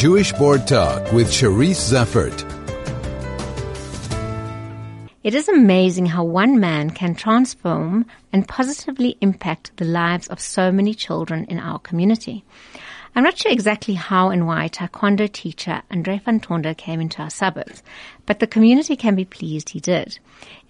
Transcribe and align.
Jewish 0.00 0.32
Board 0.32 0.66
Talk 0.66 1.12
with 1.12 1.28
Cherise 1.28 1.92
Zeffert. 1.92 2.40
It 5.22 5.34
is 5.34 5.46
amazing 5.46 6.06
how 6.06 6.24
one 6.24 6.58
man 6.58 6.88
can 6.88 7.14
transform 7.14 8.06
and 8.32 8.48
positively 8.48 9.18
impact 9.20 9.76
the 9.76 9.84
lives 9.84 10.26
of 10.28 10.40
so 10.40 10.72
many 10.72 10.94
children 10.94 11.44
in 11.50 11.58
our 11.58 11.78
community. 11.78 12.46
I'm 13.14 13.24
not 13.24 13.36
sure 13.36 13.52
exactly 13.52 13.92
how 13.92 14.30
and 14.30 14.46
why 14.46 14.70
Taekwondo 14.70 15.30
teacher 15.30 15.82
Andre 15.90 16.18
van 16.24 16.40
Tonder 16.40 16.72
came 16.74 17.02
into 17.02 17.20
our 17.20 17.28
suburbs, 17.28 17.82
but 18.24 18.38
the 18.38 18.46
community 18.46 18.96
can 18.96 19.14
be 19.14 19.26
pleased 19.26 19.68
he 19.68 19.80
did. 19.80 20.18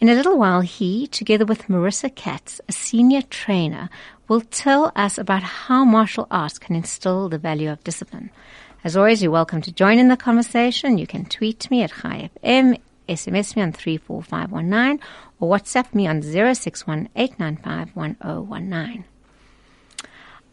In 0.00 0.08
a 0.08 0.14
little 0.16 0.38
while, 0.38 0.62
he, 0.62 1.06
together 1.06 1.44
with 1.44 1.68
Marissa 1.68 2.12
Katz, 2.12 2.60
a 2.68 2.72
senior 2.72 3.22
trainer, 3.22 3.90
will 4.26 4.40
tell 4.40 4.90
us 4.96 5.18
about 5.18 5.44
how 5.44 5.84
martial 5.84 6.26
arts 6.32 6.58
can 6.58 6.74
instill 6.74 7.28
the 7.28 7.38
value 7.38 7.70
of 7.70 7.84
discipline. 7.84 8.30
As 8.82 8.96
always, 8.96 9.22
you're 9.22 9.30
welcome 9.30 9.60
to 9.60 9.72
join 9.72 9.98
in 9.98 10.08
the 10.08 10.16
conversation. 10.16 10.96
You 10.96 11.06
can 11.06 11.26
tweet 11.26 11.70
me 11.70 11.82
at 11.82 11.90
ChaiFM, 11.90 12.80
SMS 13.10 13.54
me 13.54 13.60
on 13.60 13.72
34519 13.72 14.98
or 15.38 15.50
WhatsApp 15.54 15.94
me 15.94 16.06
on 16.06 16.22
061 16.22 17.10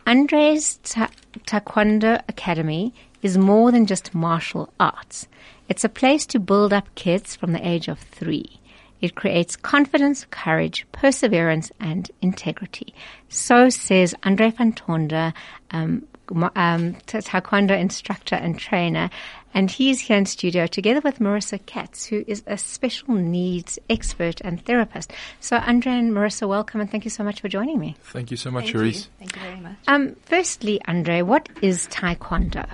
Andre's 0.06 0.78
Ta- 0.84 1.10
Taekwondo 1.46 2.22
Academy 2.28 2.94
is 3.22 3.38
more 3.38 3.72
than 3.72 3.86
just 3.86 4.14
martial 4.14 4.74
arts. 4.78 5.30
It's 5.70 5.86
a 5.86 5.90
place 5.90 6.26
to 6.26 6.40
build 6.40 6.74
up 6.74 6.94
kids 6.96 7.34
from 7.34 7.54
the 7.54 7.66
age 7.66 7.88
of 7.88 7.98
three. 7.98 8.60
It 9.00 9.16
creates 9.16 9.56
confidence, 9.56 10.26
courage, 10.32 10.86
perseverance, 10.92 11.72
and 11.80 12.12
integrity. 12.22 12.94
So 13.30 13.70
says 13.70 14.14
Andre 14.24 14.52
van 14.52 14.74
Tonder, 14.74 15.34
um, 15.72 16.06
um, 16.32 16.96
Taekwondo 17.08 17.78
instructor 17.78 18.36
and 18.36 18.58
trainer, 18.58 19.10
and 19.54 19.72
he's 19.72 20.00
here 20.00 20.18
in 20.18 20.26
studio 20.26 20.68
together 20.68 21.02
with 21.02 21.20
Marissa 21.20 21.64
Katz, 21.66 22.06
who 22.06 22.24
is 22.28 22.44
a 22.48 22.58
special 22.58 23.16
needs 23.16 23.80
expert 23.90 24.42
and 24.42 24.64
therapist. 24.66 25.12
So, 25.40 25.58
Andre 25.58 25.94
and 25.94 26.12
Marissa, 26.12 26.48
welcome 26.48 26.82
and 26.82 26.90
thank 26.92 27.06
you 27.06 27.12
so 27.12 27.24
much 27.24 27.42
for 27.42 27.50
joining 27.50 27.80
me. 27.80 27.96
Thank 28.04 28.32
you 28.32 28.38
so 28.38 28.52
much, 28.52 28.66
Thank 28.66 28.74
Thank 29.20 29.36
you 29.36 29.42
very 29.42 29.60
much. 29.60 29.78
Um, 29.88 30.16
firstly, 30.26 30.82
Andre, 30.88 31.22
what 31.22 31.50
is 31.62 31.88
Taekwondo? 31.88 32.68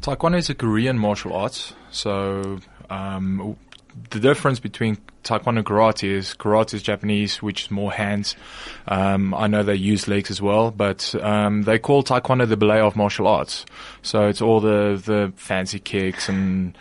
Taekwondo 0.00 0.36
is 0.36 0.50
a 0.50 0.54
Korean 0.54 0.98
martial 0.98 1.32
arts. 1.32 1.72
So 1.90 2.60
um, 2.90 3.56
the 4.10 4.20
difference 4.20 4.60
between 4.60 4.98
Taekwondo 5.22 5.58
and 5.58 5.66
karate 5.66 6.08
is 6.08 6.34
karate 6.34 6.74
is 6.74 6.82
Japanese, 6.82 7.42
which 7.42 7.64
is 7.64 7.70
more 7.70 7.92
hands. 7.92 8.36
Um, 8.88 9.34
I 9.34 9.46
know 9.46 9.62
they 9.62 9.74
use 9.74 10.08
legs 10.08 10.30
as 10.30 10.42
well, 10.42 10.70
but 10.70 11.14
um, 11.22 11.62
they 11.62 11.78
call 11.78 12.02
Taekwondo 12.02 12.48
the 12.48 12.56
ballet 12.56 12.80
of 12.80 12.96
martial 12.96 13.26
arts. 13.26 13.64
So 14.02 14.26
it's 14.28 14.42
all 14.42 14.60
the 14.60 15.00
the 15.04 15.32
fancy 15.36 15.78
kicks 15.78 16.28
and 16.28 16.76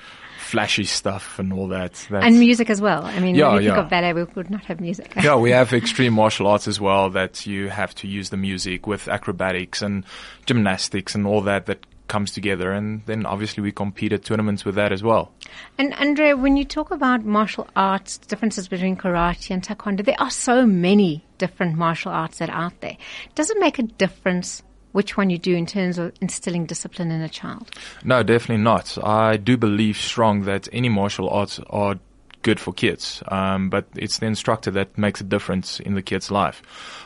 flashy 0.54 0.84
stuff 0.84 1.40
and 1.40 1.52
all 1.52 1.68
that. 1.70 1.94
That's, 2.12 2.26
And 2.26 2.40
music 2.40 2.70
as 2.70 2.80
well. 2.80 3.04
I 3.06 3.20
mean, 3.20 3.34
Yeah, 3.34 3.54
when 3.54 3.64
you 3.64 3.70
yeah. 3.70 3.80
of 3.80 3.90
ballet, 3.90 4.14
we 4.14 4.24
would 4.24 4.52
not 4.52 4.64
have 4.66 4.80
music. 4.80 5.14
yeah, 5.24 5.36
we 5.36 5.50
have 5.50 5.74
extreme 5.84 6.14
martial 6.14 6.46
arts 6.46 6.68
as 6.68 6.80
well 6.80 7.10
that 7.12 7.48
you 7.48 7.70
have 7.70 7.96
to 7.96 8.08
use 8.08 8.30
the 8.30 8.38
music 8.38 8.86
with 8.86 9.08
acrobatics 9.08 9.82
and 9.82 10.06
gymnastics 10.46 11.16
and 11.16 11.26
all 11.26 11.42
that 11.42 11.66
that 11.66 11.86
comes 12.08 12.32
together. 12.32 12.72
And 12.72 13.06
then 13.06 13.26
obviously 13.26 13.64
we 13.64 13.72
compete 13.72 14.14
at 14.14 14.24
tournaments 14.24 14.66
with 14.66 14.76
that 14.76 14.92
as 14.92 15.04
well. 15.04 15.32
And 15.78 15.94
Andre, 15.96 16.34
when 16.34 16.58
you 16.58 16.66
talk 16.66 16.92
about 16.92 17.26
martial 17.26 17.68
arts, 17.76 18.18
differences 18.18 18.68
between 18.68 18.96
karate 18.96 19.52
and 19.52 19.64
taekwondo, 19.64 20.04
there 20.06 20.20
are 20.20 20.32
so 20.32 20.66
many 20.66 21.24
different 21.38 21.76
martial 21.76 22.12
arts 22.12 22.40
that 22.40 22.50
are 22.50 22.66
out 22.66 22.82
there. 22.82 22.98
Does 23.36 23.50
it 23.50 23.58
make 23.60 23.80
a 23.80 23.84
difference 23.84 24.64
which 24.94 25.18
one 25.18 25.30
you 25.30 25.38
do 25.38 25.56
in 25.56 25.66
terms 25.66 25.98
of 25.98 26.14
instilling 26.22 26.66
discipline 26.66 27.12
in 27.12 27.22
a 27.22 27.30
child? 27.30 27.70
No, 28.04 28.24
definitely 28.24 28.64
not. 28.64 28.98
I 29.04 29.38
do 29.38 29.58
believe 29.58 29.98
strong 29.98 30.44
that 30.44 30.70
any 30.72 30.88
martial 30.88 31.30
arts 31.30 31.60
are 31.70 32.00
good 32.44 32.60
for 32.60 32.74
kids, 32.74 33.24
um, 33.30 33.70
but 33.70 33.88
it's 33.96 34.20
the 34.20 34.28
instructor 34.28 34.70
that 34.70 34.98
makes 34.98 35.22
a 35.22 35.24
difference 35.24 35.80
in 35.80 35.96
the 35.96 36.02
kid's 36.02 36.30
life. 36.30 36.62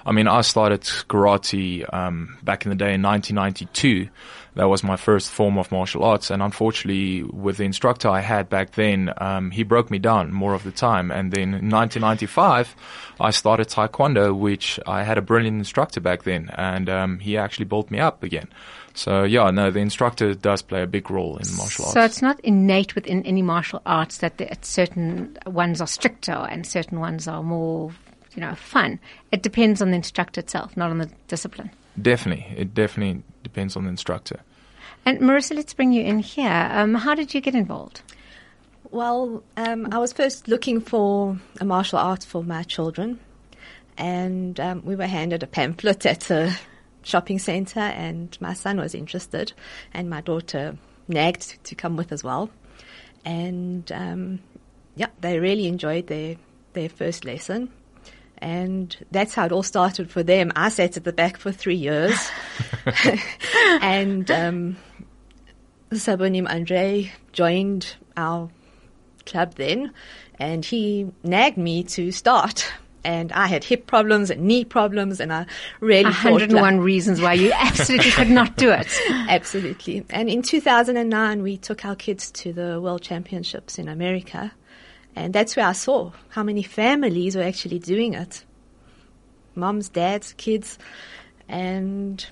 I 0.06 0.12
mean, 0.12 0.28
I 0.28 0.42
started 0.42 0.82
karate 0.82 1.92
um, 1.94 2.38
back 2.44 2.66
in 2.66 2.70
the 2.70 2.76
day 2.76 2.94
in 2.94 3.02
1992. 3.02 4.10
That 4.58 4.70
was 4.70 4.84
my 4.84 4.96
first 4.96 5.30
form 5.30 5.60
of 5.60 5.72
martial 5.72 6.04
arts, 6.04 6.32
and 6.32 6.42
unfortunately, 6.42 7.22
with 7.22 7.58
the 7.58 7.64
instructor 7.64 8.10
I 8.10 8.22
had 8.22 8.50
back 8.50 8.72
then, 8.72 9.14
um, 9.18 9.52
he 9.52 9.62
broke 9.62 9.92
me 9.92 10.00
down 10.00 10.34
more 10.34 10.56
of 10.56 10.64
the 10.64 10.72
time. 10.72 11.12
And 11.12 11.32
then 11.32 11.54
in 11.54 11.70
1995, 11.70 12.76
I 13.20 13.30
started 13.30 13.68
taekwondo, 13.68 14.36
which 14.36 14.80
I 14.88 15.04
had 15.04 15.20
a 15.20 15.22
brilliant 15.22 15.60
instructor 15.60 16.02
back 16.02 16.24
then, 16.24 16.50
and 16.56 16.90
um, 16.90 17.20
he 17.20 17.38
actually 17.38 17.66
built 17.66 17.92
me 17.92 18.00
up 18.00 18.24
again. 18.24 18.48
So 18.96 19.26
yeah, 19.26 19.52
no, 19.52 19.70
the 19.70 19.80
instructor 19.80 20.34
does 20.34 20.64
play 20.64 20.82
a 20.82 20.88
big 20.88 21.12
role 21.12 21.38
in 21.38 21.56
martial 21.56 21.86
arts. 21.86 21.94
So 21.94 22.02
it's 22.02 22.24
not 22.24 22.40
innate 22.40 22.96
within 22.96 23.24
any 23.28 23.44
martial 23.44 23.84
arts 23.86 24.18
that 24.18 24.40
the, 24.40 24.58
certain 24.64 25.38
ones 25.46 25.82
are 25.82 25.88
stricter 25.88 26.32
and 26.32 26.66
certain 26.66 27.00
ones 27.00 27.28
are 27.28 27.44
more, 27.44 27.92
you 28.34 28.42
know, 28.42 28.56
fun. 28.56 29.00
It 29.32 29.44
depends 29.44 29.84
on 29.84 29.92
the 29.92 29.98
instructor 29.98 30.40
itself, 30.40 30.76
not 30.76 30.90
on 30.90 30.98
the 30.98 31.12
discipline. 31.28 31.70
Definitely, 32.02 32.46
it 32.56 32.74
definitely 32.74 33.24
depends 33.44 33.76
on 33.76 33.84
the 33.84 33.90
instructor. 33.90 34.42
And 35.06 35.20
Marissa, 35.20 35.56
let's 35.56 35.74
bring 35.74 35.94
you 35.94 36.04
in 36.04 36.20
here. 36.20 36.70
Um, 36.72 36.94
how 36.94 37.16
did 37.16 37.34
you 37.34 37.42
get 37.42 37.56
involved? 37.56 38.02
Well, 38.92 39.44
um, 39.58 39.88
I 39.92 39.98
was 39.98 40.14
first 40.14 40.48
looking 40.48 40.80
for 40.80 41.38
a 41.60 41.66
martial 41.66 42.00
art 42.00 42.24
for 42.24 42.44
my 42.44 42.64
children, 42.64 43.20
and 43.98 44.60
um, 44.60 44.82
we 44.86 44.96
were 44.96 45.08
handed 45.08 45.44
a 45.44 45.48
pamphlet 45.48 46.06
at 46.06 46.30
a 46.30 46.56
shopping 47.04 47.40
centre, 47.40 47.80
and 47.80 48.38
my 48.40 48.54
son 48.54 48.80
was 48.80 48.94
interested, 48.94 49.54
and 49.94 50.10
my 50.10 50.22
daughter 50.22 50.78
nagged 51.08 51.64
to 51.66 51.76
come 51.76 51.96
with 51.96 52.12
as 52.12 52.24
well. 52.24 52.50
And 53.26 53.92
um, 53.92 54.40
yeah, 54.96 55.08
they 55.22 55.40
really 55.40 55.68
enjoyed 55.68 56.08
their 56.08 56.36
their 56.74 56.90
first 56.90 57.26
lesson. 57.26 57.72
And 58.40 58.96
that's 59.12 59.34
how 59.34 59.46
it 59.46 59.52
all 59.52 59.64
started 59.64 60.12
for 60.12 60.22
them. 60.24 60.52
I 60.56 60.70
sat 60.70 60.98
at 60.98 61.04
the 61.04 61.14
back 61.14 61.38
for 61.38 61.52
three 61.52 61.76
years. 61.76 62.30
and 63.82 64.30
um, 64.30 64.78
Sabonim 65.92 66.50
Andre 66.50 67.12
joined 67.32 67.96
our 68.16 68.50
club 69.26 69.56
then, 69.56 69.92
and 70.40 70.66
he 70.66 71.08
nagged 71.24 71.58
me 71.58 71.84
to 71.84 72.12
start. 72.12 72.72
And 73.04 73.32
I 73.32 73.48
had 73.48 73.64
hip 73.64 73.88
problems 73.88 74.30
and 74.30 74.42
knee 74.42 74.66
problems, 74.66 75.22
and 75.22 75.32
I 75.32 75.46
really 75.80 76.12
thought, 76.12 76.34
101 76.34 76.80
reasons 76.82 77.22
why 77.22 77.34
you 77.34 77.54
absolutely 77.56 78.12
could 78.12 78.30
not 78.30 78.58
do 78.58 78.70
it. 78.70 78.88
Absolutely. 79.10 80.04
And 80.10 80.30
in 80.30 80.42
2009, 80.42 81.42
we 81.42 81.58
took 81.58 81.86
our 81.86 81.96
kids 81.96 82.32
to 82.32 82.52
the 82.52 82.82
World 82.82 83.02
Championships 83.02 83.80
in 83.80 83.88
America. 83.88 84.52
And 85.18 85.34
that's 85.34 85.56
where 85.56 85.66
I 85.66 85.72
saw 85.72 86.12
how 86.30 86.44
many 86.44 86.62
families 86.62 87.36
were 87.36 87.42
actually 87.42 87.80
doing 87.80 88.14
it 88.14 88.46
moms, 89.56 89.90
dads, 89.90 90.34
kids. 90.34 90.78
And 91.50 92.24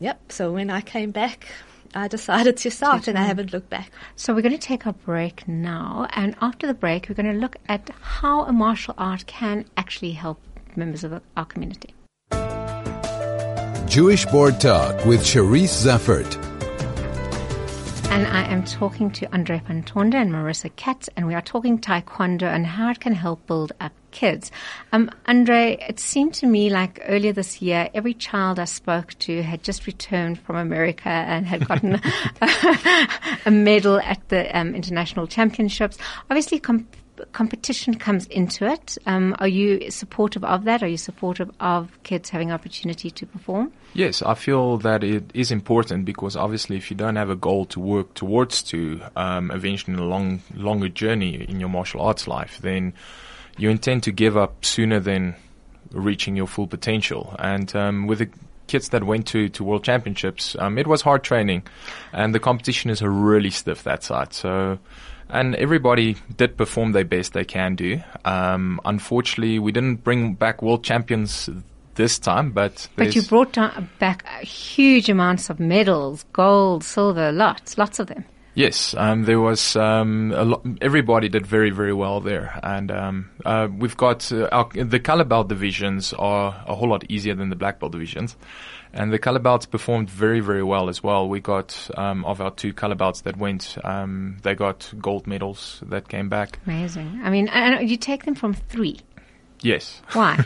yep, 0.00 0.20
so 0.32 0.52
when 0.52 0.68
I 0.68 0.80
came 0.80 1.12
back, 1.12 1.46
I 1.94 2.08
decided 2.08 2.56
to 2.56 2.70
start 2.70 3.06
and 3.06 3.16
I 3.16 3.22
haven't 3.22 3.52
looked 3.52 3.70
back. 3.70 3.92
So 4.16 4.34
we're 4.34 4.42
going 4.42 4.58
to 4.58 4.58
take 4.58 4.86
a 4.86 4.92
break 4.92 5.46
now, 5.46 6.08
and 6.14 6.34
after 6.40 6.66
the 6.66 6.74
break, 6.74 7.08
we're 7.08 7.14
going 7.14 7.32
to 7.32 7.38
look 7.38 7.56
at 7.68 7.88
how 8.00 8.44
a 8.44 8.52
martial 8.52 8.94
art 8.98 9.26
can 9.26 9.66
actually 9.76 10.12
help 10.12 10.40
members 10.74 11.04
of 11.04 11.22
our 11.36 11.44
community. 11.44 11.94
Jewish 13.86 14.24
Board 14.26 14.58
Talk 14.58 15.04
with 15.04 15.20
Cherise 15.20 15.84
Zeffert. 15.84 16.51
And 18.12 18.26
I 18.26 18.42
am 18.42 18.62
talking 18.62 19.10
to 19.12 19.32
Andre 19.32 19.62
van 19.66 19.82
Tonder 19.84 20.18
and 20.18 20.30
Marissa 20.30 20.70
Katz, 20.76 21.08
and 21.16 21.26
we 21.26 21.32
are 21.34 21.40
talking 21.40 21.78
Taekwondo 21.78 22.42
and 22.42 22.66
how 22.66 22.90
it 22.90 23.00
can 23.00 23.14
help 23.14 23.46
build 23.46 23.72
up 23.80 23.92
kids. 24.10 24.50
Um, 24.92 25.10
Andre, 25.24 25.78
it 25.88 25.98
seemed 25.98 26.34
to 26.34 26.46
me 26.46 26.68
like 26.68 27.00
earlier 27.08 27.32
this 27.32 27.62
year, 27.62 27.88
every 27.94 28.12
child 28.12 28.58
I 28.58 28.66
spoke 28.66 29.18
to 29.20 29.42
had 29.42 29.62
just 29.62 29.86
returned 29.86 30.38
from 30.38 30.56
America 30.56 31.08
and 31.08 31.46
had 31.46 31.66
gotten 31.66 32.02
a 33.46 33.50
medal 33.50 33.98
at 34.00 34.28
the 34.28 34.54
um, 34.58 34.74
international 34.74 35.26
championships. 35.26 35.96
Obviously, 36.28 36.60
com- 36.60 36.86
competition 37.32 37.94
comes 37.94 38.26
into 38.26 38.66
it. 38.66 38.98
Um, 39.06 39.34
are 39.38 39.48
you 39.48 39.90
supportive 39.90 40.44
of 40.44 40.64
that? 40.64 40.82
Are 40.82 40.88
you 40.88 40.96
supportive 40.96 41.50
of 41.60 41.90
kids 42.02 42.30
having 42.30 42.52
opportunity 42.52 43.10
to 43.10 43.26
perform? 43.26 43.72
Yes, 43.94 44.22
I 44.22 44.34
feel 44.34 44.78
that 44.78 45.04
it 45.04 45.30
is 45.34 45.50
important 45.50 46.04
because 46.04 46.36
obviously, 46.36 46.76
if 46.76 46.90
you 46.90 46.96
don't 46.96 47.16
have 47.16 47.30
a 47.30 47.36
goal 47.36 47.66
to 47.66 47.80
work 47.80 48.14
towards 48.14 48.62
to 48.64 49.00
um, 49.16 49.50
eventually 49.50 49.96
a 49.96 50.02
long, 50.02 50.42
longer 50.54 50.88
journey 50.88 51.44
in 51.48 51.60
your 51.60 51.68
martial 51.68 52.00
arts 52.00 52.26
life, 52.26 52.58
then 52.62 52.94
you 53.58 53.70
intend 53.70 54.02
to 54.04 54.12
give 54.12 54.36
up 54.36 54.64
sooner 54.64 54.98
than 54.98 55.34
reaching 55.90 56.36
your 56.36 56.46
full 56.46 56.66
potential. 56.66 57.36
And 57.38 57.74
um, 57.76 58.06
with 58.06 58.20
the 58.20 58.30
kids 58.66 58.88
that 58.90 59.04
went 59.04 59.26
to, 59.28 59.48
to 59.50 59.64
world 59.64 59.84
championships, 59.84 60.56
um, 60.58 60.78
it 60.78 60.86
was 60.86 61.02
hard 61.02 61.22
training, 61.22 61.62
and 62.12 62.34
the 62.34 62.40
competition 62.40 62.90
is 62.90 63.02
really 63.02 63.50
stiff 63.50 63.82
that 63.84 64.02
side. 64.02 64.32
So. 64.32 64.78
And 65.32 65.56
everybody 65.56 66.16
did 66.36 66.56
perform 66.56 66.92
their 66.92 67.04
best 67.04 67.32
they 67.32 67.44
can 67.44 67.74
do. 67.74 68.00
Um, 68.24 68.80
unfortunately, 68.84 69.58
we 69.58 69.72
didn't 69.72 70.04
bring 70.04 70.34
back 70.34 70.62
world 70.62 70.84
champions 70.84 71.48
this 71.94 72.18
time, 72.18 72.52
but 72.52 72.88
But 72.96 73.14
you 73.14 73.22
brought 73.22 73.52
down, 73.54 73.88
back 73.98 74.26
huge 74.42 75.08
amounts 75.08 75.50
of 75.50 75.58
medals, 75.58 76.24
gold, 76.32 76.84
silver, 76.84 77.32
lots, 77.32 77.78
lots 77.78 77.98
of 77.98 78.06
them. 78.06 78.24
Yes, 78.54 78.94
um, 78.98 79.24
there 79.24 79.40
was 79.40 79.76
um, 79.76 80.30
a 80.36 80.44
lot, 80.44 80.66
everybody 80.82 81.30
did 81.30 81.46
very 81.46 81.70
very 81.70 81.94
well 81.94 82.20
there, 82.20 82.60
and 82.62 82.90
um, 82.90 83.30
uh, 83.46 83.68
we've 83.74 83.96
got 83.96 84.30
uh, 84.30 84.46
our, 84.52 84.68
the 84.74 85.00
color 85.00 85.24
belt 85.24 85.48
divisions 85.48 86.12
are 86.12 86.62
a 86.66 86.74
whole 86.74 86.90
lot 86.90 87.04
easier 87.08 87.34
than 87.34 87.48
the 87.48 87.56
black 87.56 87.80
belt 87.80 87.92
divisions, 87.92 88.36
and 88.92 89.12
the 89.12 89.18
color 89.18 89.38
belts 89.38 89.66
performed 89.66 90.10
very 90.10 90.40
very 90.40 90.62
well 90.62 90.88
as 90.88 91.02
well. 91.02 91.28
We 91.28 91.40
got 91.40 91.90
um, 91.96 92.24
of 92.24 92.40
our 92.40 92.50
two 92.50 92.72
color 92.72 92.94
belts 92.94 93.22
that 93.22 93.36
went, 93.36 93.76
um, 93.84 94.38
they 94.42 94.54
got 94.54 94.92
gold 94.98 95.26
medals 95.26 95.82
that 95.86 96.08
came 96.08 96.28
back. 96.28 96.58
Amazing. 96.66 97.20
I 97.22 97.30
mean, 97.30 97.48
and 97.48 97.88
you 97.88 97.96
take 97.96 98.24
them 98.24 98.34
from 98.34 98.54
three. 98.54 99.00
Yes. 99.60 100.02
Why? 100.12 100.44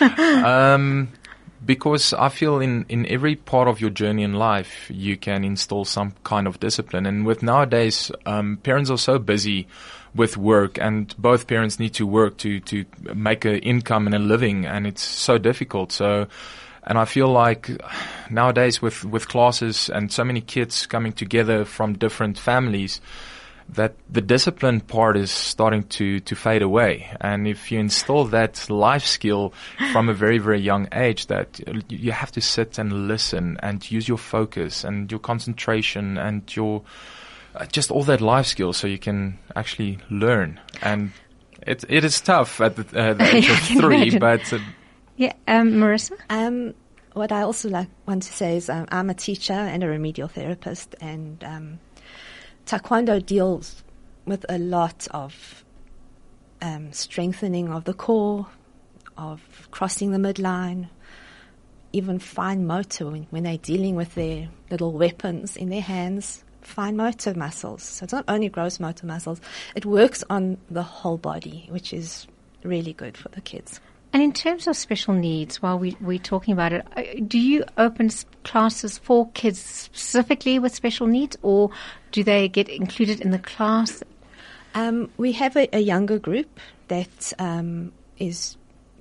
um, 0.00 1.08
because 1.64 2.12
I 2.14 2.28
feel 2.30 2.60
in, 2.60 2.86
in 2.88 3.06
every 3.06 3.36
part 3.36 3.68
of 3.68 3.80
your 3.80 3.90
journey 3.90 4.22
in 4.22 4.34
life, 4.34 4.90
you 4.90 5.16
can 5.16 5.44
install 5.44 5.84
some 5.84 6.14
kind 6.24 6.46
of 6.46 6.58
discipline. 6.60 7.06
And 7.06 7.26
with 7.26 7.42
nowadays, 7.42 8.10
um, 8.24 8.58
parents 8.62 8.90
are 8.90 8.98
so 8.98 9.18
busy 9.18 9.66
with 10.14 10.36
work 10.36 10.78
and 10.78 11.14
both 11.18 11.46
parents 11.46 11.78
need 11.78 11.94
to 11.94 12.06
work 12.06 12.36
to, 12.38 12.60
to 12.60 12.84
make 13.14 13.44
an 13.44 13.56
income 13.58 14.06
and 14.06 14.14
a 14.14 14.18
living 14.18 14.66
and 14.66 14.86
it's 14.86 15.02
so 15.02 15.38
difficult. 15.38 15.92
So, 15.92 16.26
and 16.84 16.98
I 16.98 17.04
feel 17.04 17.28
like 17.28 17.70
nowadays 18.30 18.80
with, 18.80 19.04
with 19.04 19.28
classes 19.28 19.90
and 19.90 20.12
so 20.12 20.24
many 20.24 20.40
kids 20.40 20.86
coming 20.86 21.12
together 21.12 21.64
from 21.64 21.94
different 21.94 22.38
families, 22.38 23.00
that 23.74 23.94
the 24.08 24.20
discipline 24.20 24.80
part 24.80 25.16
is 25.16 25.30
starting 25.30 25.84
to, 25.84 26.20
to 26.20 26.34
fade 26.34 26.62
away. 26.62 27.08
And 27.20 27.46
if 27.46 27.70
you 27.70 27.78
install 27.78 28.24
that 28.26 28.68
life 28.68 29.04
skill 29.04 29.52
from 29.92 30.08
a 30.08 30.14
very, 30.14 30.38
very 30.38 30.60
young 30.60 30.88
age, 30.92 31.26
that 31.26 31.60
you 31.88 32.12
have 32.12 32.32
to 32.32 32.40
sit 32.40 32.78
and 32.78 33.06
listen 33.08 33.58
and 33.62 33.88
use 33.90 34.08
your 34.08 34.18
focus 34.18 34.84
and 34.84 35.10
your 35.10 35.20
concentration 35.20 36.18
and 36.18 36.54
your, 36.56 36.82
uh, 37.54 37.66
just 37.66 37.90
all 37.90 38.02
that 38.04 38.20
life 38.20 38.46
skill 38.46 38.72
so 38.72 38.86
you 38.86 38.98
can 38.98 39.38
actually 39.54 39.98
learn. 40.10 40.58
And 40.82 41.12
it, 41.62 41.84
it 41.88 42.04
is 42.04 42.20
tough 42.20 42.60
at 42.60 42.76
the, 42.76 42.98
uh, 42.98 43.14
the 43.14 43.24
age 43.36 43.50
of 43.50 43.58
three, 43.58 44.14
imagine. 44.14 44.18
but 44.18 44.52
uh, 44.52 44.58
yeah, 45.20 45.34
um, 45.46 45.72
Marissa? 45.72 46.16
Um, 46.30 46.72
what 47.12 47.30
I 47.30 47.42
also 47.42 47.68
like 47.68 47.88
want 48.06 48.22
to 48.22 48.32
say 48.32 48.56
is 48.56 48.70
um, 48.70 48.86
I'm 48.90 49.10
a 49.10 49.14
teacher 49.14 49.52
and 49.52 49.84
a 49.84 49.86
remedial 49.86 50.28
therapist, 50.28 50.94
and 50.98 51.44
um, 51.44 51.78
Taekwondo 52.64 53.24
deals 53.24 53.84
with 54.24 54.46
a 54.48 54.56
lot 54.56 55.06
of 55.10 55.62
um, 56.62 56.94
strengthening 56.94 57.68
of 57.68 57.84
the 57.84 57.92
core, 57.92 58.46
of 59.18 59.42
crossing 59.70 60.12
the 60.12 60.16
midline, 60.16 60.88
even 61.92 62.18
fine 62.18 62.66
motor 62.66 63.10
when, 63.10 63.26
when 63.28 63.42
they're 63.42 63.58
dealing 63.58 63.96
with 63.96 64.14
their 64.14 64.48
little 64.70 64.92
weapons 64.92 65.54
in 65.54 65.68
their 65.68 65.82
hands, 65.82 66.44
fine 66.62 66.96
motor 66.96 67.34
muscles. 67.34 67.82
So 67.82 68.04
it's 68.04 68.14
not 68.14 68.24
only 68.26 68.48
gross 68.48 68.80
motor 68.80 69.04
muscles, 69.04 69.42
it 69.74 69.84
works 69.84 70.24
on 70.30 70.56
the 70.70 70.82
whole 70.82 71.18
body, 71.18 71.68
which 71.70 71.92
is 71.92 72.26
really 72.64 72.94
good 72.94 73.18
for 73.18 73.28
the 73.28 73.42
kids. 73.42 73.80
And 74.12 74.22
in 74.22 74.32
terms 74.32 74.66
of 74.66 74.76
special 74.76 75.14
needs, 75.14 75.62
while 75.62 75.78
we, 75.78 75.96
we're 76.00 76.18
talking 76.18 76.52
about 76.52 76.72
it, 76.72 76.86
uh, 76.96 77.02
do 77.26 77.38
you 77.38 77.64
open 77.78 78.10
classes 78.42 78.98
for 78.98 79.30
kids 79.30 79.60
specifically 79.60 80.58
with 80.58 80.74
special 80.74 81.06
needs, 81.06 81.36
or 81.42 81.70
do 82.10 82.24
they 82.24 82.48
get 82.48 82.68
included 82.68 83.20
in 83.20 83.30
the 83.30 83.38
class? 83.38 84.02
Um, 84.74 85.10
we 85.16 85.32
have 85.32 85.56
a, 85.56 85.68
a 85.76 85.80
younger 85.80 86.18
group 86.18 86.58
that 86.88 87.32
um, 87.38 87.92
is 88.18 88.56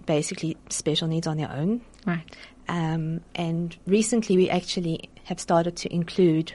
basically 0.05 0.57
special 0.69 1.07
needs 1.07 1.25
on 1.25 1.37
their 1.37 1.51
own. 1.51 1.81
Right. 2.05 2.35
Um, 2.67 3.21
and 3.33 3.75
recently, 3.87 4.37
we 4.37 4.49
actually 4.49 5.09
have 5.23 5.39
started 5.39 5.75
to 5.77 5.93
include 5.93 6.53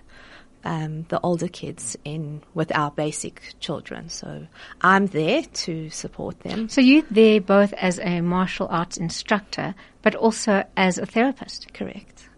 um, 0.64 1.05
the 1.08 1.20
older 1.20 1.49
kids 1.49 1.96
in 2.05 2.43
with 2.55 2.75
our 2.75 2.90
basic 2.90 3.55
children. 3.61 4.08
So 4.08 4.46
I'm 4.81 5.06
there 5.06 5.43
to 5.43 5.90
support 5.90 6.40
them. 6.40 6.69
So 6.69 6.81
you're 6.81 7.05
there 7.11 7.40
both 7.40 7.72
as 7.75 7.99
a 8.00 8.20
martial 8.20 8.66
arts 8.70 8.96
instructor, 8.96 9.75
but 10.02 10.14
also 10.14 10.64
as 10.76 10.99
a 10.99 11.06
therapist. 11.06 11.72
Correct. 11.75 12.28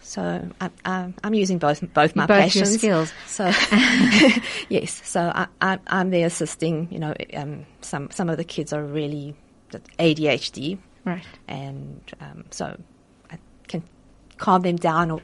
So 0.00 0.48
I, 0.60 0.70
I, 0.84 1.12
I'm 1.24 1.34
using 1.34 1.58
both 1.58 1.82
both 1.92 2.14
my 2.14 2.26
Both 2.26 2.54
your 2.54 2.64
skills. 2.64 3.12
So 3.26 3.44
yes, 4.68 5.00
so 5.04 5.32
I, 5.34 5.78
I'm 5.88 6.10
there 6.10 6.26
assisting. 6.26 6.88
You 6.92 7.00
know, 7.00 7.14
um, 7.34 7.66
some 7.80 8.10
some 8.12 8.30
of 8.30 8.36
the 8.36 8.44
kids 8.44 8.72
are 8.72 8.84
really 8.84 9.34
ADHD, 9.98 10.78
Right. 11.04 11.24
and 11.48 12.00
um, 12.20 12.44
so 12.50 12.80
I 13.32 13.38
can 13.66 13.82
calm 14.38 14.62
them 14.62 14.76
down, 14.76 15.10
or 15.10 15.20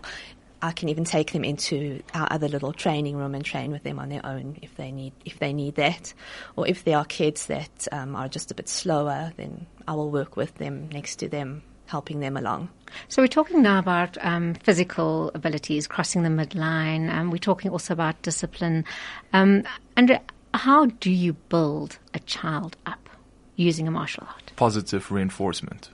I 0.62 0.72
can 0.72 0.88
even 0.88 1.04
take 1.04 1.32
them 1.32 1.44
into 1.44 2.02
our 2.14 2.28
other 2.30 2.48
little 2.48 2.72
training 2.72 3.16
room 3.16 3.34
and 3.34 3.44
train 3.44 3.72
with 3.72 3.82
them 3.82 3.98
on 3.98 4.08
their 4.08 4.24
own 4.24 4.58
if 4.62 4.76
they 4.76 4.92
need 4.92 5.12
if 5.24 5.38
they 5.38 5.52
need 5.52 5.74
that, 5.74 6.14
or 6.56 6.66
if 6.68 6.84
there 6.84 6.98
are 6.98 7.04
kids 7.04 7.46
that 7.46 7.88
um, 7.90 8.14
are 8.14 8.28
just 8.28 8.50
a 8.50 8.54
bit 8.54 8.68
slower, 8.68 9.32
then 9.36 9.66
I 9.88 9.94
will 9.94 10.10
work 10.10 10.36
with 10.36 10.54
them 10.54 10.88
next 10.90 11.16
to 11.16 11.28
them, 11.28 11.62
helping 11.86 12.20
them 12.20 12.36
along. 12.36 12.68
So 13.08 13.22
we're 13.22 13.28
talking 13.28 13.62
now 13.62 13.78
about 13.78 14.16
um, 14.20 14.54
physical 14.54 15.30
abilities, 15.34 15.86
crossing 15.86 16.22
the 16.22 16.28
midline. 16.28 17.12
Um, 17.12 17.30
we're 17.30 17.38
talking 17.38 17.70
also 17.70 17.92
about 17.92 18.20
discipline. 18.22 18.84
Um, 19.32 19.64
and 19.96 20.20
how 20.54 20.86
do 20.86 21.10
you 21.10 21.32
build 21.32 21.98
a 22.14 22.18
child 22.20 22.76
up 22.86 23.08
using 23.56 23.88
a 23.88 23.90
martial 23.90 24.24
art? 24.28 24.52
positive 24.56 25.10
reinforcement. 25.10 25.90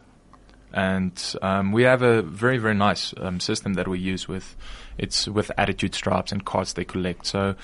And 0.73 1.35
um, 1.43 1.73
we 1.73 1.85
have 1.85 2.03
a 2.03 2.23
very 2.23 2.59
very 2.59 2.75
nice 2.75 3.15
um, 3.19 3.41
system 3.41 3.75
that 3.75 3.89
we 3.89 3.99
use 3.99 4.29
with 4.29 4.57
it's 4.99 5.27
with 5.27 5.51
attitude 5.57 5.95
stripes 5.95 6.33
and 6.33 6.45
cards 6.45 6.75
they 6.75 6.85
collect. 6.85 7.27
So 7.27 7.55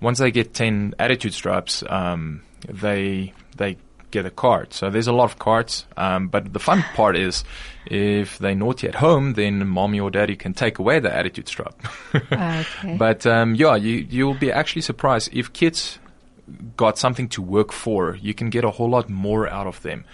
once 0.00 0.18
they 0.18 0.30
get 0.30 0.54
ten 0.54 0.94
attitude 0.98 1.34
stripes, 1.34 1.82
um, 1.88 2.42
they 2.68 3.32
they 3.56 3.78
get 4.14 4.24
a 4.24 4.30
card. 4.30 4.72
So 4.72 4.90
there's 4.90 5.08
a 5.08 5.12
lot 5.12 5.24
of 5.24 5.38
cards. 5.38 5.86
Um, 5.96 6.28
but 6.28 6.52
the 6.52 6.60
fun 6.60 6.82
part 6.94 7.16
is 7.16 7.42
if 7.86 8.38
they're 8.38 8.54
naughty 8.54 8.86
at 8.86 8.94
home, 8.94 9.34
then 9.34 9.66
mommy 9.66 9.98
or 9.98 10.10
daddy 10.10 10.36
can 10.36 10.54
take 10.54 10.78
away 10.78 11.00
the 11.00 11.12
attitude 11.12 11.48
stripe. 11.48 11.74
Okay. 12.14 12.96
But 12.96 13.26
um, 13.26 13.54
yeah, 13.56 13.74
you 13.74 14.06
you'll 14.08 14.34
be 14.38 14.52
actually 14.52 14.82
surprised 14.82 15.30
if 15.32 15.52
kids 15.52 15.98
got 16.76 16.98
something 16.98 17.28
to 17.30 17.42
work 17.42 17.72
for. 17.72 18.16
You 18.16 18.34
can 18.34 18.50
get 18.50 18.64
a 18.64 18.70
whole 18.70 18.90
lot 18.90 19.08
more 19.08 19.48
out 19.48 19.66
of 19.66 19.82
them 19.82 20.04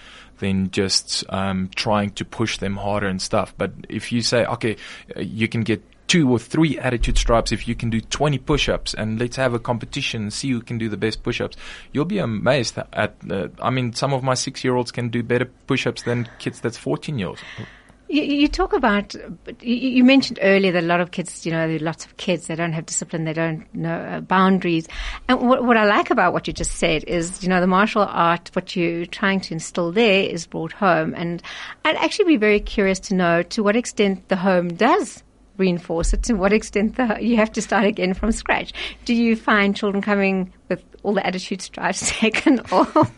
than 0.41 0.71
just 0.71 1.25
um, 1.29 1.71
trying 1.75 2.11
to 2.11 2.25
push 2.25 2.59
them 2.59 2.77
harder 2.77 3.07
and 3.07 3.23
stuff. 3.23 3.55
But 3.57 3.73
if 3.89 4.11
you 4.13 4.23
say, 4.23 4.45
okay, 4.45 4.77
you 5.17 5.49
can 5.49 5.63
get 5.63 5.83
two 6.09 6.29
or 6.29 6.41
three 6.41 6.77
attitude 6.77 7.17
stripes 7.17 7.53
if 7.53 7.69
you 7.69 7.77
can 7.77 7.89
do 7.89 8.01
20 8.01 8.39
push-ups 8.39 8.95
and 8.95 9.21
let's 9.21 9.37
have 9.37 9.55
a 9.55 9.61
competition 9.61 10.23
and 10.23 10.33
see 10.33 10.51
who 10.51 10.61
can 10.61 10.77
do 10.77 10.89
the 10.89 10.97
best 10.97 11.23
push-ups 11.23 11.57
you'll 11.93 12.05
be 12.05 12.19
amazed 12.19 12.77
at 12.93 13.15
uh, 13.31 13.47
i 13.63 13.71
mean 13.71 13.93
some 13.93 14.13
of 14.13 14.21
my 14.21 14.35
six 14.35 14.65
year 14.65 14.75
olds 14.75 14.91
can 14.91 15.09
do 15.09 15.23
better 15.23 15.45
push-ups 15.69 16.03
than 16.03 16.29
kids 16.41 16.59
that's 16.59 16.77
14 16.77 17.17
years 17.17 17.29
old 17.29 17.69
You, 18.11 18.23
you 18.23 18.49
talk 18.49 18.73
about, 18.73 19.15
you, 19.61 20.03
mentioned 20.03 20.41
earlier 20.43 20.73
that 20.73 20.83
a 20.83 20.87
lot 20.87 21.01
of 21.01 21.13
kids, 21.13 21.47
you 21.47 21.53
know, 21.53 21.69
there 21.69 21.77
are 21.77 21.79
lots 21.79 22.05
of 22.05 22.17
kids, 22.17 22.49
they 22.49 22.57
don't 22.57 22.73
have 22.73 22.87
discipline, 22.87 23.23
they 23.25 23.33
don't 23.33 23.73
know 23.73 23.95
uh, 23.95 24.21
boundaries. 24.21 24.89
And 25.29 25.49
what, 25.49 25.65
what 25.65 25.77
I 25.77 25.85
like 25.85 26.11
about 26.11 26.33
what 26.33 26.49
you 26.49 26.53
just 26.53 26.73
said 26.73 27.05
is, 27.05 27.41
you 27.41 27.49
know, 27.49 27.61
the 27.61 27.69
martial 27.69 28.03
art, 28.03 28.51
what 28.55 28.75
you're 28.75 29.07
trying 29.07 29.39
to 29.43 29.55
instill 29.55 29.93
there 29.93 30.25
is 30.25 30.45
brought 30.49 30.73
home. 30.73 31.15
And 31.17 31.41
I'd 31.85 31.95
actually 31.95 32.25
be 32.25 32.37
very 32.37 32.59
curious 32.59 32.99
to 33.01 33.15
know 33.15 33.45
to 33.45 33.63
what 33.63 33.77
extent 33.77 34.29
the 34.29 34.35
home 34.35 34.75
does 34.75 35.23
reinforce 35.57 36.13
it, 36.13 36.25
to 36.25 36.35
what 36.35 36.53
extent 36.53 36.97
the, 36.97 37.17
you 37.21 37.37
have 37.37 37.53
to 37.53 37.63
start 37.63 37.85
again 37.85 38.15
from 38.15 38.33
scratch. 38.33 38.73
Do 39.05 39.15
you 39.15 39.37
find 39.37 39.77
children 39.77 40.03
coming 40.03 40.53
with 40.69 40.85
all 41.05 41.15
the 41.15 41.25
attitudes 41.25 41.67
stripes 41.67 42.11
taken 42.19 42.59
off 42.73 43.13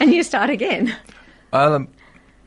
and 0.00 0.12
you 0.12 0.24
start 0.24 0.50
again? 0.50 0.96
Um, 1.52 1.86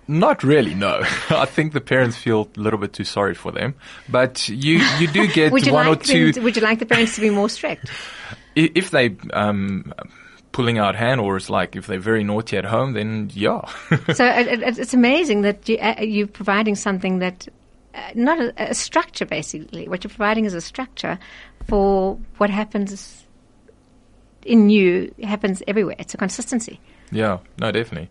not 0.07 0.43
really, 0.43 0.75
no. 0.75 1.01
I 1.29 1.45
think 1.45 1.73
the 1.73 1.81
parents 1.81 2.17
feel 2.17 2.49
a 2.55 2.59
little 2.59 2.79
bit 2.79 2.93
too 2.93 3.03
sorry 3.03 3.33
for 3.33 3.51
them, 3.51 3.75
but 4.09 4.47
you 4.49 4.77
you 4.99 5.07
do 5.07 5.27
get 5.27 5.51
Would 5.51 5.65
you 5.65 5.73
one 5.73 5.87
like 5.87 6.01
or 6.01 6.03
two. 6.03 6.31
to- 6.33 6.41
would 6.41 6.55
you 6.55 6.61
like 6.61 6.79
the 6.79 6.85
parents 6.85 7.15
to 7.15 7.21
be 7.21 7.29
more 7.29 7.49
strict? 7.49 7.89
if 8.55 8.91
they 8.91 9.15
um, 9.33 9.93
pulling 10.51 10.77
out 10.77 10.95
hand 10.95 11.19
or 11.19 11.35
it's 11.35 11.49
like 11.49 11.75
if 11.75 11.87
they're 11.87 11.99
very 11.99 12.23
naughty 12.23 12.57
at 12.57 12.65
home, 12.65 12.93
then 12.93 13.29
yeah. 13.33 13.61
so 14.13 14.25
it, 14.25 14.47
it, 14.47 14.79
it's 14.79 14.93
amazing 14.93 15.41
that 15.41 15.67
you, 15.67 15.77
uh, 15.77 16.01
you're 16.01 16.27
providing 16.27 16.75
something 16.75 17.19
that, 17.19 17.47
uh, 17.93 18.11
not 18.15 18.39
a, 18.39 18.69
a 18.69 18.73
structure 18.73 19.25
basically. 19.25 19.87
What 19.87 20.03
you're 20.03 20.09
providing 20.09 20.45
is 20.45 20.53
a 20.53 20.61
structure 20.61 21.19
for 21.67 22.17
what 22.37 22.49
happens 22.49 23.25
in 24.45 24.69
you 24.69 25.13
happens 25.23 25.61
everywhere. 25.67 25.95
It's 25.99 26.13
a 26.13 26.17
consistency. 26.17 26.79
yeah, 27.11 27.39
no, 27.59 27.71
definitely. 27.71 28.09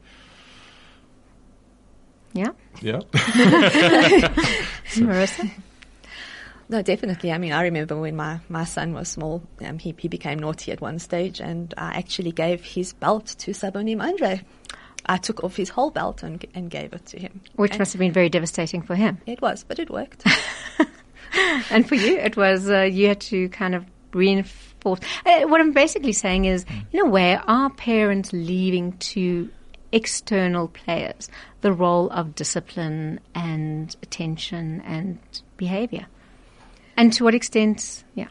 Yeah, 2.34 2.50
Yeah. 2.82 3.00
Marissa. 4.96 5.50
No, 6.68 6.82
definitely. 6.82 7.30
I 7.30 7.38
mean, 7.38 7.52
I 7.52 7.62
remember 7.62 7.96
when 7.96 8.16
my, 8.16 8.40
my 8.48 8.64
son 8.64 8.92
was 8.92 9.08
small, 9.08 9.42
um, 9.64 9.78
he, 9.78 9.94
he 9.98 10.08
became 10.08 10.38
naughty 10.40 10.72
at 10.72 10.80
one 10.80 10.98
stage, 10.98 11.40
and 11.40 11.72
I 11.76 11.94
actually 11.94 12.32
gave 12.32 12.64
his 12.64 12.92
belt 12.92 13.26
to 13.38 13.52
Sabonim 13.52 14.02
Andre. 14.02 14.42
I 15.06 15.18
took 15.18 15.44
off 15.44 15.56
his 15.56 15.68
whole 15.68 15.90
belt 15.90 16.22
and, 16.22 16.44
and 16.54 16.70
gave 16.70 16.92
it 16.92 17.06
to 17.06 17.18
him. 17.18 17.40
Which 17.56 17.72
And 17.72 17.78
must 17.78 17.92
have 17.92 18.00
been 18.00 18.12
very 18.12 18.30
devastating 18.30 18.82
for 18.82 18.94
him. 18.94 19.18
It 19.26 19.40
was, 19.40 19.64
but 19.64 19.78
it 19.78 19.90
worked. 19.90 20.24
And 21.70 21.88
for 21.88 21.94
you, 21.94 22.16
it 22.16 22.36
was 22.36 22.70
uh, 22.70 22.82
you 22.82 23.08
had 23.08 23.20
to 23.22 23.48
kind 23.48 23.74
of 23.74 23.84
reinforce. 24.12 25.00
Uh, 25.26 25.42
what 25.42 25.60
I'm 25.60 25.72
basically 25.72 26.12
saying 26.12 26.44
is, 26.44 26.64
in 26.92 27.00
a 27.00 27.06
way, 27.06 27.36
are 27.46 27.70
parents 27.70 28.32
leaving 28.32 28.92
to 28.98 29.48
external 29.94 30.68
players 30.68 31.30
the 31.60 31.72
role 31.72 32.10
of 32.10 32.34
discipline 32.34 33.20
and 33.34 33.96
attention 34.02 34.82
and 34.82 35.18
behavior? 35.56 36.06
And 36.96 37.12
to 37.14 37.24
what 37.24 37.34
extent, 37.34 38.04
yeah. 38.14 38.28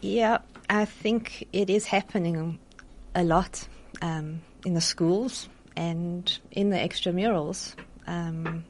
Yeah, 0.00 0.38
I 0.68 0.84
think 0.84 1.46
it 1.52 1.70
is 1.70 1.86
happening 1.86 2.58
a 3.14 3.22
lot 3.22 3.68
um, 4.02 4.40
in 4.64 4.74
the 4.74 4.80
schools 4.80 5.48
and 5.76 6.38
in 6.50 6.70
the 6.70 6.76
extramurals. 6.76 7.74
Um, 8.06 8.64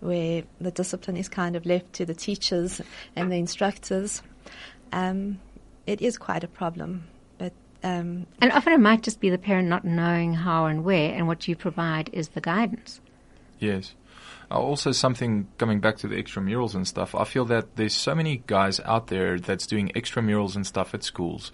where 0.00 0.42
the 0.60 0.70
discipline 0.70 1.16
is 1.16 1.28
kind 1.28 1.56
of 1.56 1.64
left 1.64 1.94
to 1.94 2.04
the 2.04 2.14
teachers 2.14 2.80
and 3.16 3.32
the 3.32 3.36
instructors, 3.36 4.22
um, 4.92 5.40
it 5.86 6.02
is 6.02 6.18
quite 6.18 6.44
a 6.44 6.48
problem. 6.48 7.08
But 7.80 7.88
um, 7.88 8.26
and 8.40 8.52
often 8.52 8.72
it 8.72 8.80
might 8.80 9.02
just 9.02 9.20
be 9.20 9.30
the 9.30 9.38
parent 9.38 9.68
not 9.68 9.84
knowing 9.84 10.34
how 10.34 10.66
and 10.66 10.84
where, 10.84 11.14
and 11.14 11.26
what 11.26 11.46
you 11.48 11.56
provide 11.56 12.10
is 12.12 12.28
the 12.28 12.40
guidance. 12.40 13.00
Yes. 13.58 13.94
Uh, 14.50 14.58
also, 14.58 14.92
something 14.92 15.48
coming 15.58 15.80
back 15.80 15.96
to 15.98 16.08
the 16.08 16.22
extramurals 16.22 16.74
and 16.74 16.86
stuff. 16.86 17.14
I 17.14 17.24
feel 17.24 17.44
that 17.46 17.76
there's 17.76 17.94
so 17.94 18.14
many 18.14 18.42
guys 18.46 18.80
out 18.80 19.08
there 19.08 19.38
that's 19.38 19.66
doing 19.66 19.90
extramurals 19.94 20.54
and 20.54 20.66
stuff 20.66 20.94
at 20.94 21.02
schools 21.02 21.50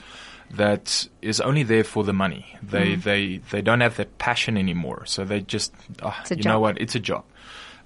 that 0.52 1.09
is 1.23 1.41
only 1.41 1.62
there 1.62 1.85
for 1.85 2.05
the 2.05 2.12
money. 2.12 2.59
They 2.62 2.97
mm. 2.97 3.02
they 3.02 3.37
they 3.50 3.62
don't 3.62 3.81
have 3.81 3.97
that 3.97 4.19
passion 4.19 4.57
anymore. 4.57 5.07
So 5.07 5.25
they 5.25 5.41
just 5.41 5.75
uh, 6.02 6.12
you 6.31 6.37
job. 6.37 6.45
know 6.45 6.61
what? 6.61 6.81
It's 6.81 6.95
a 6.95 7.00
job, 7.00 7.25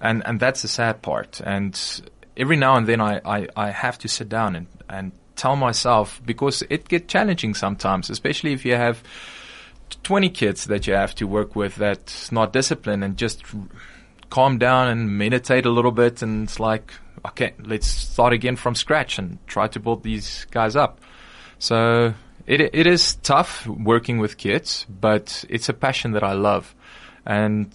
and 0.01 0.25
and 0.25 0.39
that's 0.39 0.61
the 0.61 0.67
sad 0.67 1.01
part. 1.01 1.39
And 1.41 1.79
every 2.35 2.57
now 2.57 2.75
and 2.75 2.85
then 2.85 3.01
I, 3.01 3.21
I, 3.25 3.47
I 3.55 3.71
have 3.71 3.97
to 3.99 4.07
sit 4.07 4.29
down 4.29 4.55
and 4.55 4.67
and 4.89 5.11
tell 5.37 5.55
myself 5.55 6.21
because 6.25 6.63
it 6.69 6.87
gets 6.87 7.11
challenging 7.11 7.53
sometimes, 7.53 8.09
especially 8.09 8.53
if 8.53 8.65
you 8.65 8.75
have 8.75 9.01
20 10.03 10.29
kids 10.29 10.65
that 10.65 10.87
you 10.87 10.93
have 10.93 11.15
to 11.15 11.25
work 11.25 11.55
with 11.55 11.75
that's 11.75 12.31
not 12.31 12.51
disciplined 12.53 13.03
and 13.03 13.17
just 13.17 13.43
calm 14.29 14.57
down 14.57 14.89
and 14.89 15.17
meditate 15.17 15.65
a 15.65 15.69
little 15.69 15.91
bit 15.91 16.21
and 16.21 16.43
it's 16.43 16.59
like 16.59 16.91
okay 17.25 17.53
let's 17.63 17.87
start 17.87 18.33
again 18.33 18.57
from 18.57 18.75
scratch 18.75 19.17
and 19.17 19.37
try 19.47 19.67
to 19.67 19.79
build 19.79 20.03
these 20.03 20.45
guys 20.51 20.75
up. 20.75 20.99
So 21.59 22.13
it 22.45 22.61
it 22.61 22.87
is 22.87 23.15
tough 23.15 23.65
working 23.67 24.17
with 24.17 24.37
kids 24.37 24.85
but 24.89 25.45
it's 25.49 25.69
a 25.69 25.73
passion 25.73 26.11
that 26.11 26.23
I 26.23 26.33
love. 26.33 26.75
And 27.25 27.69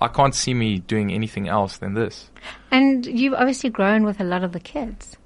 I 0.00 0.08
can't 0.08 0.34
see 0.34 0.52
me 0.52 0.78
doing 0.78 1.12
anything 1.12 1.48
else 1.48 1.78
than 1.78 1.94
this. 1.94 2.30
And 2.70 3.06
you've 3.06 3.32
obviously 3.32 3.70
grown 3.70 4.04
with 4.04 4.20
a 4.20 4.24
lot 4.24 4.44
of 4.44 4.52
the 4.52 4.60
kids 4.60 5.17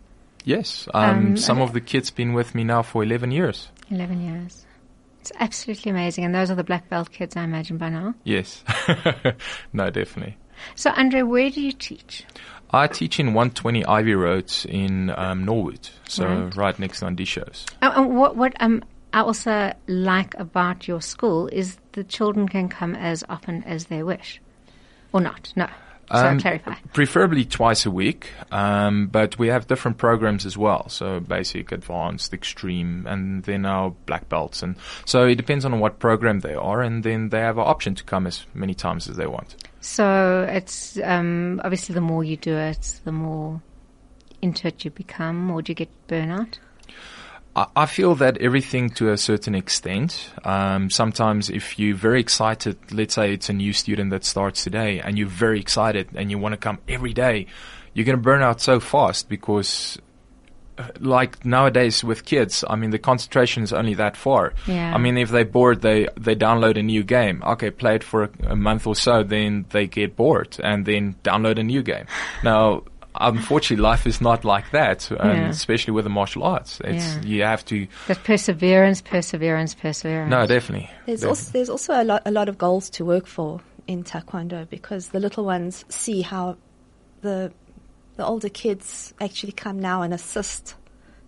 yes 0.44 0.88
um, 0.94 1.04
um, 1.04 1.36
some 1.36 1.60
of 1.60 1.72
the 1.72 1.80
kids 1.80 2.10
been 2.10 2.32
with 2.32 2.54
me 2.54 2.64
now 2.64 2.82
for 2.82 3.02
11 3.02 3.30
years 3.30 3.68
11 3.90 4.20
years 4.20 4.66
it's 5.22 5.30
absolutely 5.38 5.90
amazing. 5.90 6.24
And 6.24 6.34
those 6.34 6.50
are 6.50 6.56
the 6.56 6.64
black 6.64 6.88
belt 6.88 7.12
kids, 7.12 7.36
I 7.36 7.44
imagine, 7.44 7.78
by 7.78 7.90
now. 7.90 8.16
Yes. 8.24 8.64
no, 9.72 9.88
definitely. 9.88 10.36
So, 10.74 10.90
Andre, 10.90 11.22
where 11.22 11.48
do 11.48 11.60
you 11.60 11.70
teach? 11.70 12.24
I 12.72 12.88
teach 12.88 13.20
in 13.20 13.28
120 13.28 13.84
Ivy 13.84 14.14
Road 14.14 14.52
in 14.68 15.10
um, 15.10 15.44
Norwood, 15.44 15.88
so 16.08 16.26
right, 16.26 16.56
right 16.56 16.78
next 16.80 17.00
to 17.00 17.06
Andisho's. 17.06 17.66
Oh, 17.82 17.92
and 17.94 18.16
what, 18.16 18.34
what 18.34 18.54
um, 18.58 18.82
I 19.12 19.20
also 19.20 19.72
like 19.86 20.34
about 20.40 20.88
your 20.88 21.00
school 21.00 21.46
is 21.46 21.76
the 21.92 22.02
children 22.02 22.48
can 22.48 22.68
come 22.68 22.96
as 22.96 23.22
often 23.28 23.62
as 23.62 23.86
they 23.86 24.02
wish, 24.02 24.40
or 25.12 25.20
not. 25.20 25.52
No. 25.54 25.68
So 26.12 26.26
um, 26.26 26.40
clarify. 26.40 26.74
Preferably 26.92 27.46
twice 27.46 27.86
a 27.86 27.90
week, 27.90 28.30
um, 28.50 29.06
but 29.06 29.38
we 29.38 29.48
have 29.48 29.66
different 29.66 29.96
programs 29.96 30.44
as 30.44 30.58
well. 30.58 30.88
So 30.90 31.20
basic, 31.20 31.72
advanced, 31.72 32.34
extreme, 32.34 33.06
and 33.06 33.42
then 33.44 33.64
our 33.64 33.90
black 34.04 34.28
belts. 34.28 34.62
And 34.62 34.76
so 35.06 35.24
it 35.26 35.36
depends 35.36 35.64
on 35.64 35.80
what 35.80 35.98
program 35.98 36.40
they 36.40 36.54
are, 36.54 36.82
and 36.82 37.02
then 37.02 37.30
they 37.30 37.40
have 37.40 37.56
an 37.56 37.64
option 37.64 37.94
to 37.94 38.04
come 38.04 38.26
as 38.26 38.44
many 38.52 38.74
times 38.74 39.08
as 39.08 39.16
they 39.16 39.26
want. 39.26 39.56
So 39.80 40.46
it's 40.48 40.98
um, 41.02 41.60
obviously 41.64 41.94
the 41.94 42.02
more 42.02 42.22
you 42.22 42.36
do 42.36 42.56
it, 42.56 43.00
the 43.04 43.12
more 43.12 43.62
into 44.42 44.68
it 44.68 44.84
you 44.84 44.90
become, 44.90 45.50
or 45.50 45.62
do 45.62 45.70
you 45.70 45.74
get 45.74 45.88
burnout? 46.08 46.58
I 47.54 47.84
feel 47.84 48.14
that 48.14 48.38
everything 48.38 48.90
to 48.90 49.12
a 49.12 49.18
certain 49.18 49.54
extent. 49.54 50.30
Um, 50.42 50.88
sometimes, 50.88 51.50
if 51.50 51.78
you're 51.78 51.96
very 51.96 52.20
excited, 52.20 52.78
let's 52.90 53.14
say 53.14 53.34
it's 53.34 53.50
a 53.50 53.52
new 53.52 53.74
student 53.74 54.10
that 54.10 54.24
starts 54.24 54.64
today, 54.64 55.00
and 55.00 55.18
you're 55.18 55.28
very 55.28 55.60
excited 55.60 56.08
and 56.14 56.30
you 56.30 56.38
want 56.38 56.54
to 56.54 56.56
come 56.56 56.78
every 56.88 57.12
day, 57.12 57.46
you're 57.92 58.06
going 58.06 58.16
to 58.16 58.22
burn 58.22 58.42
out 58.42 58.62
so 58.62 58.80
fast 58.80 59.28
because 59.28 59.98
like 61.00 61.44
nowadays 61.44 62.02
with 62.02 62.24
kids, 62.24 62.64
I 62.68 62.76
mean, 62.76 62.90
the 62.90 62.98
concentration 62.98 63.62
is 63.62 63.72
only 63.72 63.94
that 63.94 64.16
far. 64.16 64.54
Yeah. 64.66 64.94
I 64.94 64.98
mean, 64.98 65.18
if 65.18 65.30
they're 65.30 65.44
bored, 65.44 65.82
they, 65.82 66.08
they 66.16 66.34
download 66.34 66.78
a 66.78 66.82
new 66.82 67.02
game. 67.02 67.42
Okay, 67.44 67.70
play 67.70 67.96
it 67.96 68.04
for 68.04 68.24
a, 68.24 68.30
a 68.48 68.56
month 68.56 68.86
or 68.86 68.94
so, 68.94 69.22
then 69.22 69.66
they 69.70 69.86
get 69.86 70.16
bored 70.16 70.56
and 70.62 70.86
then 70.86 71.16
download 71.22 71.58
a 71.58 71.62
new 71.62 71.82
game. 71.82 72.06
Now, 72.42 72.84
unfortunately, 73.14 73.82
life 73.82 74.06
is 74.06 74.20
not 74.20 74.44
like 74.44 74.70
that, 74.70 75.10
um, 75.12 75.28
yeah. 75.28 75.48
especially 75.48 75.92
with 75.92 76.04
the 76.04 76.10
martial 76.10 76.42
arts. 76.42 76.80
It's, 76.84 77.14
yeah. 77.16 77.22
You 77.22 77.42
have 77.42 77.64
to. 77.66 77.86
That 78.08 78.22
perseverance, 78.24 79.00
perseverance, 79.00 79.74
perseverance. 79.74 80.30
No, 80.30 80.46
definitely. 80.46 80.90
There's, 81.06 81.20
definitely. 81.20 81.28
Also, 81.28 81.52
there's 81.52 81.70
also 81.70 82.02
a 82.02 82.04
lot, 82.04 82.22
a 82.24 82.30
lot 82.30 82.48
of 82.48 82.58
goals 82.58 82.90
to 82.90 83.04
work 83.04 83.26
for 83.26 83.60
in 83.86 84.04
Taekwondo 84.04 84.68
because 84.68 85.08
the 85.08 85.20
little 85.20 85.44
ones 85.44 85.84
see 85.88 86.22
how 86.22 86.56
the 87.20 87.52
the 88.16 88.26
older 88.26 88.48
kids 88.48 89.14
actually 89.20 89.52
come 89.52 89.80
now 89.80 90.02
and 90.02 90.12
assist 90.12 90.74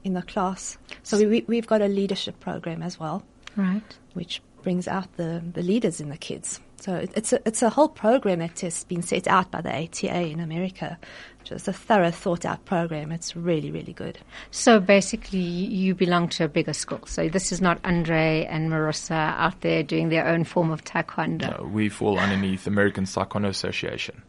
in 0.03 0.13
the 0.13 0.23
class. 0.23 0.77
So 1.03 1.17
we, 1.19 1.45
we, 1.47 1.57
have 1.57 1.67
got 1.67 1.81
a 1.81 1.89
leadership 1.89 2.39
program 2.41 2.83
as 2.83 3.01
well, 3.01 3.23
right? 3.57 3.83
Which 4.13 4.43
brings 4.63 4.87
out 4.87 5.17
the, 5.17 5.43
the 5.53 5.63
leaders 5.63 6.01
in 6.01 6.11
the 6.11 6.17
kids. 6.17 6.61
So 6.81 6.97
it's 7.15 7.33
a 7.33 7.41
it's 7.47 7.63
a 7.63 7.71
whole 7.71 7.89
program 7.89 8.41
that 8.41 8.61
has 8.61 8.85
been 8.85 9.01
set 9.01 9.27
out 9.27 9.51
by 9.51 9.63
the 9.63 9.75
ATA 9.75 10.27
in 10.27 10.41
America. 10.41 10.99
Just 11.45 11.69
a 11.69 11.73
thorough, 11.73 12.11
thought 12.11 12.45
out 12.45 12.65
program. 12.65 13.13
It's 13.13 13.37
really, 13.37 13.71
really 13.71 13.93
good. 13.93 14.19
So 14.51 14.81
basically, 14.81 15.39
you 15.39 15.95
belong 15.95 16.29
to 16.31 16.45
a 16.45 16.49
bigger 16.49 16.73
school. 16.73 17.01
So 17.07 17.29
this 17.29 17.53
is 17.53 17.61
not 17.61 17.79
Andre 17.85 18.47
and 18.49 18.71
Marissa 18.71 19.35
out 19.37 19.61
there 19.61 19.83
doing 19.83 20.09
their 20.09 20.27
own 20.27 20.45
form 20.45 20.71
of 20.71 20.85
taekwondo. 20.85 21.59
No, 21.59 21.67
we 21.67 21.89
fall 21.89 22.19
underneath 22.19 22.67
American 22.67 23.05
Taekwondo 23.05 23.49
Association. 23.49 24.23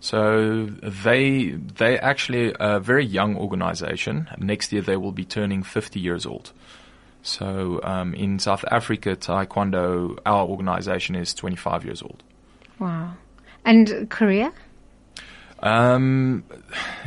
So 0.00 0.66
they 0.66 1.48
they 1.50 1.98
actually 1.98 2.54
a 2.60 2.78
very 2.78 3.04
young 3.04 3.36
organization. 3.36 4.28
Next 4.38 4.72
year 4.72 4.82
they 4.82 4.96
will 4.96 5.12
be 5.12 5.24
turning 5.24 5.62
50 5.62 5.98
years 5.98 6.24
old. 6.24 6.52
So 7.22 7.80
um, 7.82 8.14
in 8.14 8.38
South 8.38 8.64
Africa, 8.70 9.16
Taekwondo, 9.16 10.18
our 10.24 10.46
organization 10.46 11.16
is 11.16 11.34
25 11.34 11.84
years 11.84 12.00
old. 12.00 12.22
Wow. 12.78 13.14
And 13.64 14.08
Korea? 14.08 14.52
Um, 15.60 16.44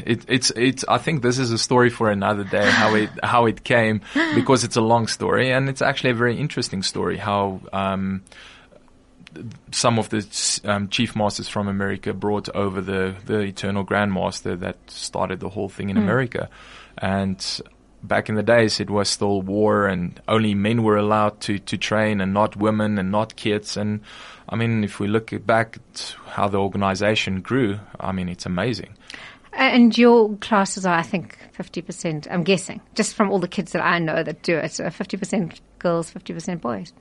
it, 0.05 0.25
it's 0.27 0.51
it's. 0.55 0.83
I 0.87 0.97
think 0.97 1.21
this 1.21 1.39
is 1.39 1.51
a 1.51 1.57
story 1.57 1.89
for 1.89 2.09
another 2.09 2.43
day. 2.43 2.69
How 2.69 2.95
it 2.95 3.09
how 3.23 3.45
it 3.45 3.63
came 3.63 4.01
because 4.35 4.63
it's 4.63 4.75
a 4.75 4.81
long 4.81 5.07
story 5.07 5.51
and 5.51 5.69
it's 5.69 5.81
actually 5.81 6.11
a 6.11 6.15
very 6.15 6.37
interesting 6.37 6.83
story. 6.83 7.17
How 7.17 7.61
um, 7.71 8.23
some 9.71 9.99
of 9.99 10.09
the 10.09 10.61
um, 10.65 10.89
chief 10.89 11.15
masters 11.15 11.47
from 11.47 11.67
America 11.67 12.13
brought 12.13 12.49
over 12.49 12.81
the, 12.81 13.15
the 13.25 13.39
eternal 13.39 13.85
grandmaster 13.85 14.59
that 14.59 14.77
started 14.87 15.39
the 15.39 15.49
whole 15.49 15.69
thing 15.69 15.89
in 15.89 15.97
mm. 15.97 16.01
America. 16.01 16.49
And 16.97 17.61
back 18.03 18.29
in 18.29 18.35
the 18.35 18.43
days, 18.43 18.79
it 18.79 18.89
was 18.89 19.09
still 19.09 19.41
war 19.41 19.87
and 19.87 20.19
only 20.27 20.53
men 20.55 20.83
were 20.83 20.97
allowed 20.97 21.39
to, 21.41 21.59
to 21.59 21.77
train 21.77 22.21
and 22.21 22.33
not 22.33 22.55
women 22.55 22.97
and 22.97 23.11
not 23.11 23.35
kids. 23.35 23.77
And 23.77 24.01
I 24.49 24.55
mean, 24.55 24.83
if 24.83 24.99
we 24.99 25.07
look 25.07 25.31
back 25.45 25.77
at 25.77 26.15
how 26.25 26.47
the 26.47 26.59
organization 26.59 27.41
grew, 27.41 27.79
I 27.99 28.11
mean, 28.11 28.29
it's 28.29 28.45
amazing. 28.45 28.95
And 29.53 29.97
your 29.97 30.35
classes 30.37 30.85
are, 30.85 30.97
I 30.97 31.01
think, 31.01 31.37
50%, 31.57 32.27
I'm 32.31 32.43
guessing, 32.43 32.81
just 32.95 33.15
from 33.15 33.29
all 33.31 33.39
the 33.39 33.49
kids 33.49 33.73
that 33.73 33.83
I 33.83 33.99
know 33.99 34.23
that 34.23 34.43
do 34.43 34.55
it, 34.55 34.71
50% 34.71 35.59
girls, 35.79 36.11
50% 36.11 36.61
boys. 36.61 36.93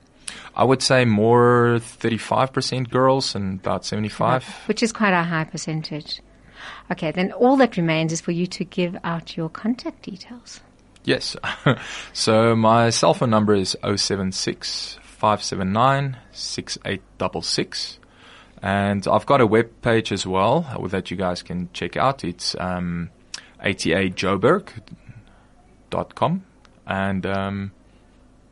I 0.55 0.63
would 0.63 0.81
say 0.81 1.05
more 1.05 1.79
35% 1.79 2.89
girls 2.89 3.35
and 3.35 3.59
about 3.59 3.85
75. 3.85 4.45
Which 4.67 4.83
is 4.83 4.91
quite 4.91 5.13
a 5.13 5.23
high 5.23 5.45
percentage. 5.45 6.21
Okay, 6.91 7.11
then 7.11 7.31
all 7.31 7.57
that 7.57 7.77
remains 7.77 8.11
is 8.13 8.21
for 8.21 8.31
you 8.31 8.45
to 8.47 8.65
give 8.65 8.97
out 9.03 9.35
your 9.37 9.49
contact 9.49 10.03
details. 10.03 10.61
Yes. 11.03 11.35
so 12.13 12.55
my 12.55 12.89
cell 12.89 13.13
phone 13.13 13.29
number 13.29 13.53
is 13.53 13.75
076 13.83 14.97
579 15.03 16.17
6866. 16.31 17.99
And 18.63 19.07
I've 19.07 19.25
got 19.25 19.41
a 19.41 19.47
web 19.47 19.81
page 19.81 20.11
as 20.11 20.27
well 20.27 20.67
that 20.89 21.09
you 21.09 21.17
guys 21.17 21.41
can 21.41 21.69
check 21.73 21.97
out. 21.97 22.23
It's 22.23 22.55
um, 22.59 23.09
atajoburg.com. 23.63 26.43
And 26.85 27.25
um, 27.25 27.71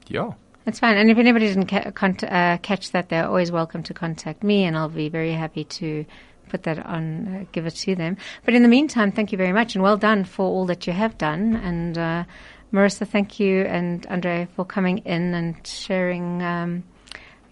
yeah. 0.08 0.32
That's 0.66 0.80
fine. 0.80 0.98
And 0.98 1.10
if 1.10 1.18
anybody 1.18 1.48
didn't 1.48 1.68
ca- 1.68 1.92
con- 1.92 2.18
uh, 2.28 2.58
catch 2.62 2.92
that, 2.92 3.08
they're 3.10 3.28
always 3.28 3.52
welcome 3.52 3.84
to 3.84 3.94
contact 3.94 4.44
me, 4.44 4.66
and 4.66 4.78
I'll 4.78 4.90
be 4.90 5.10
very 5.10 5.34
happy 5.34 5.64
to 5.64 6.06
put 6.50 6.64
that 6.64 6.86
on, 6.86 7.28
uh, 7.28 7.46
give 7.52 7.66
it 7.66 7.76
to 7.76 7.96
them. 7.96 8.18
But 8.46 8.54
in 8.54 8.64
the 8.64 8.70
meantime, 8.70 9.12
thank 9.12 9.32
you 9.32 9.38
very 9.38 9.54
much, 9.54 9.76
and 9.76 9.84
well 9.84 9.98
done 9.98 10.26
for 10.26 10.46
all 10.46 10.66
that 10.66 10.88
you 10.88 10.94
have 10.94 11.18
done. 11.18 11.56
And 11.56 11.98
uh, 11.98 12.24
Marissa, 12.74 13.08
thank 13.08 13.40
you, 13.40 13.62
and 13.64 14.06
Andre 14.10 14.48
for 14.56 14.66
coming 14.66 15.00
in 15.00 15.34
and 15.34 15.56
sharing 15.66 16.44
um, 16.44 16.84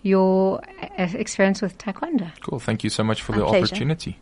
your 0.01 0.61
uh, 0.81 1.07
experience 1.13 1.61
with 1.61 1.77
Taekwondo. 1.77 2.31
Cool. 2.41 2.59
Thank 2.59 2.83
you 2.83 2.89
so 2.89 3.03
much 3.03 3.21
for 3.21 3.31
My 3.33 3.39
the 3.39 3.45
pleasure. 3.45 3.65
opportunity. 3.65 4.19